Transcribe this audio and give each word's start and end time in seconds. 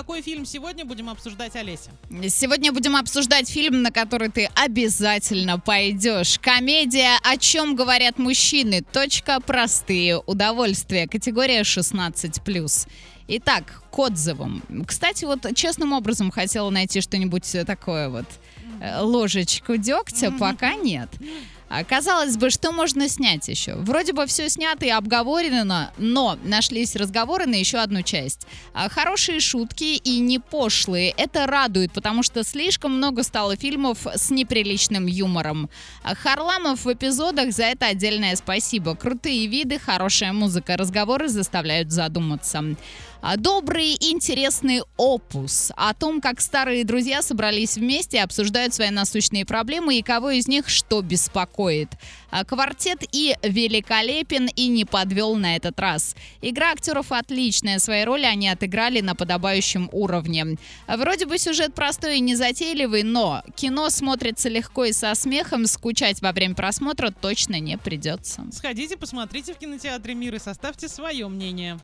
какой 0.00 0.22
фильм 0.22 0.46
сегодня 0.46 0.86
будем 0.86 1.10
обсуждать, 1.10 1.54
Олеся? 1.56 1.90
Сегодня 2.30 2.72
будем 2.72 2.96
обсуждать 2.96 3.50
фильм, 3.50 3.82
на 3.82 3.90
который 3.90 4.30
ты 4.30 4.48
обязательно 4.54 5.58
пойдешь. 5.60 6.38
Комедия 6.38 7.18
«О 7.22 7.36
чем 7.36 7.76
говорят 7.76 8.18
мужчины». 8.18 8.80
Точка 8.80 9.40
простые 9.40 10.16
удовольствия. 10.20 11.06
Категория 11.06 11.60
16+. 11.60 12.88
Итак, 13.28 13.82
к 13.90 13.98
отзывам. 13.98 14.62
Кстати, 14.86 15.26
вот 15.26 15.46
честным 15.54 15.92
образом 15.92 16.30
хотела 16.30 16.70
найти 16.70 17.02
что-нибудь 17.02 17.54
такое 17.66 18.08
вот 18.08 18.26
э, 18.80 19.02
ложечку 19.02 19.76
дегтя, 19.76 20.32
пока 20.32 20.76
нет. 20.76 21.10
А, 21.70 21.84
Казалось 21.84 22.36
бы, 22.36 22.50
что 22.50 22.72
можно 22.72 23.08
снять 23.08 23.46
еще? 23.46 23.76
Вроде 23.76 24.12
бы 24.12 24.26
все 24.26 24.48
снято 24.48 24.84
и 24.84 24.88
обговорено, 24.88 25.92
но 25.98 26.36
нашлись 26.42 26.96
разговоры 26.96 27.46
на 27.46 27.54
еще 27.54 27.78
одну 27.78 28.02
часть. 28.02 28.44
А, 28.74 28.88
Хорошие 28.88 29.38
шутки 29.38 29.84
и 29.84 30.18
не 30.18 30.40
пошлые. 30.40 31.14
Это 31.16 31.46
радует, 31.46 31.92
потому 31.92 32.24
что 32.24 32.42
слишком 32.42 32.96
много 32.96 33.22
стало 33.22 33.54
фильмов 33.54 33.98
с 34.04 34.30
неприличным 34.30 35.06
юмором. 35.06 35.70
А, 36.02 36.16
Харламов 36.16 36.84
в 36.84 36.92
эпизодах 36.92 37.52
за 37.52 37.66
это 37.66 37.86
отдельное 37.86 38.34
спасибо. 38.34 38.96
Крутые 38.96 39.46
виды, 39.46 39.78
хорошая 39.78 40.32
музыка, 40.32 40.76
разговоры 40.76 41.28
заставляют 41.28 41.92
задуматься. 41.92 42.64
Добрый 43.36 43.98
интересный 44.00 44.80
опус 44.96 45.72
о 45.76 45.92
том, 45.92 46.22
как 46.22 46.40
старые 46.40 46.84
друзья 46.84 47.20
собрались 47.20 47.76
вместе 47.76 48.16
и 48.16 48.20
обсуждают 48.20 48.72
свои 48.72 48.88
насущные 48.88 49.44
проблемы 49.44 49.98
и 49.98 50.02
кого 50.02 50.30
из 50.30 50.48
них 50.48 50.70
что 50.70 51.02
беспокоит. 51.02 51.59
А, 52.30 52.44
Квартет 52.44 53.02
и 53.12 53.36
великолепен 53.42 54.48
и 54.54 54.68
не 54.68 54.84
подвел 54.84 55.36
на 55.36 55.56
этот 55.56 55.78
раз. 55.78 56.14
Игра 56.40 56.72
актеров 56.72 57.12
отличная, 57.12 57.78
свои 57.78 58.04
роли 58.04 58.24
они 58.24 58.48
отыграли 58.48 59.00
на 59.00 59.14
подобающем 59.14 59.88
уровне. 59.92 60.56
Вроде 60.86 61.26
бы 61.26 61.38
сюжет 61.38 61.74
простой 61.74 62.18
и 62.18 62.20
незатейливый, 62.20 63.02
но 63.02 63.42
кино 63.56 63.90
смотрится 63.90 64.48
легко 64.48 64.86
и 64.86 64.92
со 64.92 65.14
смехом, 65.14 65.66
скучать 65.66 66.22
во 66.22 66.32
время 66.32 66.54
просмотра 66.54 67.10
точно 67.10 67.60
не 67.60 67.76
придется. 67.76 68.42
Сходите, 68.52 68.96
посмотрите 68.96 69.54
в 69.54 69.58
кинотеатре 69.58 70.14
«Мир» 70.14 70.34
и 70.36 70.38
составьте 70.38 70.88
свое 70.88 71.28
мнение. 71.28 71.78